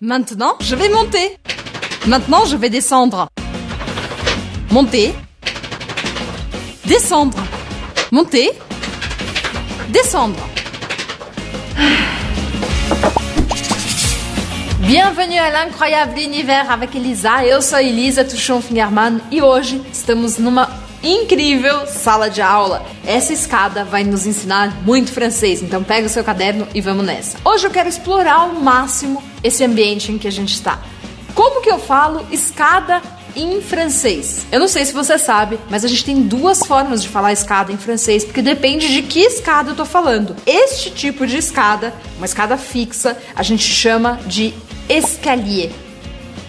[0.00, 1.38] Maintenant, je vais monter.
[2.08, 3.28] Maintenant, je vais descendre.
[4.72, 5.14] Monter.
[6.84, 7.38] Descendre.
[8.10, 8.50] Monter.
[9.90, 10.40] Descendre.
[14.80, 17.46] Bienvenue à l'incroyable univers avec Elisa.
[17.46, 20.68] Eu sou Elisa Tuchon Fingerman e hoje estamos numa
[21.04, 22.84] incrível sala de aula.
[23.06, 27.36] Essa escada vai nos ensinar muito francês, então pega o seu caderno e vamos nessa.
[27.44, 30.80] Hoje eu quero explorar ao máximo esse ambiente em que a gente está.
[31.34, 33.02] Como que eu falo escada
[33.36, 34.46] em francês.
[34.52, 37.72] Eu não sei se você sabe, mas a gente tem duas formas de falar escada
[37.72, 40.36] em francês, porque depende de que escada eu tô falando.
[40.46, 44.54] Este tipo de escada, uma escada fixa, a gente chama de
[44.88, 45.72] escalier.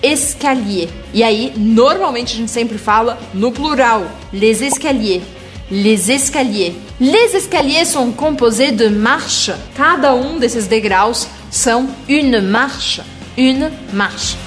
[0.05, 0.87] Escalier.
[1.11, 5.23] E aí, normalmente a gente sempre fala no plural, les escaliers.
[5.71, 6.75] Les escaliers.
[7.01, 9.55] Les escaliers sont composés de marches.
[9.75, 13.01] Cada um desses degraus são une marche.
[13.35, 14.37] Une marche.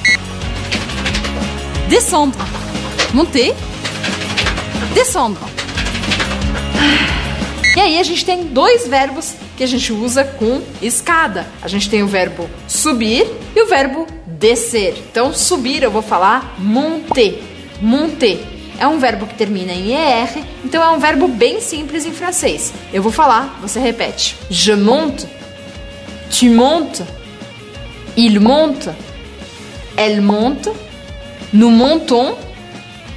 [1.88, 2.38] Descendre.
[3.12, 3.52] Monter.
[4.94, 5.42] Descendre.
[7.76, 11.46] E aí a gente tem dois verbos que a gente usa com escada.
[11.60, 14.06] A gente tem o verbo subir e o verbo
[14.38, 14.94] descer.
[15.10, 17.42] Então, subir eu vou falar monter.
[17.80, 18.38] Monter.
[18.78, 22.72] É um verbo que termina em ER, então é um verbo bem simples em francês.
[22.92, 24.36] Eu vou falar, você repete.
[24.48, 25.26] Je monte.
[26.30, 27.02] Tu montes.
[28.16, 28.88] Il monte.
[29.96, 30.70] Elle monte.
[31.52, 32.36] Nous montons.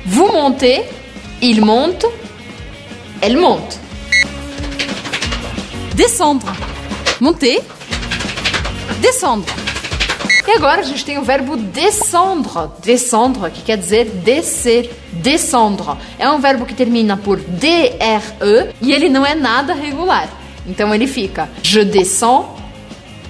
[0.04, 0.84] Vous montez.
[1.42, 2.08] Il monte.
[3.22, 3.78] Elle monte.
[5.94, 6.48] Descendre.
[7.20, 7.62] Monter.
[9.00, 9.61] Descendre.
[10.48, 12.70] E agora a gente tem o verbo descendre.
[12.82, 14.94] Descendre, que quer dizer descer.
[15.14, 15.98] Descendre.
[16.20, 20.30] É um verbo que termina por DRE e ele não é nada regular.
[20.68, 22.46] Então ele fica je descends,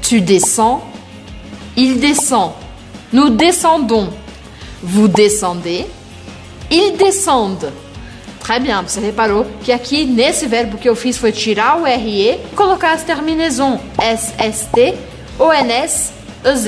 [0.01, 0.81] tu descends,
[1.77, 2.53] il descend,
[3.11, 4.09] nous descendons,
[4.81, 5.85] vous descendez,
[6.69, 7.71] ils descendent.
[8.41, 12.39] Très bien, você reparou que aqui nesse verbo que eu fiz foi tirar o RE
[12.55, 14.95] colocar as terminaisons SST,
[15.39, 16.11] ONS,
[16.43, 16.67] EZ,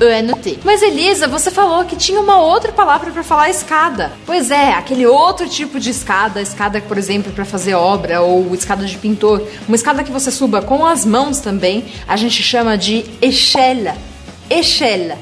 [0.00, 0.58] ENT.
[0.64, 4.12] Mas Elisa, você falou que tinha uma outra palavra para falar escada.
[4.24, 8.84] Pois é, aquele outro tipo de escada, escada, por exemplo, para fazer obra ou escada
[8.84, 13.04] de pintor, uma escada que você suba com as mãos também, a gente chama de
[13.20, 13.92] échelle.
[14.48, 15.16] Échelle.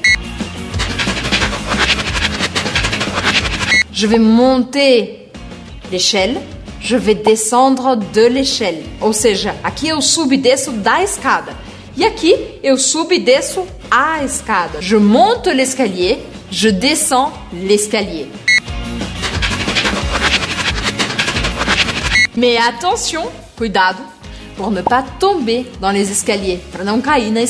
[3.91, 5.31] Je vais monter
[5.91, 6.39] l'échelle.
[6.79, 8.83] Je vais descendre de l'échelle.
[9.01, 11.53] Ou seja, aqui eu subo e desço da escada.
[11.97, 13.65] E aqui eu subo e desço
[14.23, 14.79] escada.
[14.79, 16.19] Je monte l'escalier.
[16.51, 18.27] Je descends l'escalier.
[22.37, 23.23] Mais attention,
[23.57, 23.99] cuidado,
[24.55, 27.41] pour ne pas tomber dans les escaliers, para não cair na.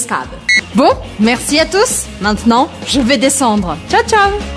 [0.74, 2.06] Bon, merci à tous.
[2.22, 3.78] Maintenant, je vais descendre.
[3.90, 4.57] Tchau, tchau.